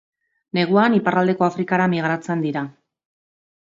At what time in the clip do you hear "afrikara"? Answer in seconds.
1.51-1.89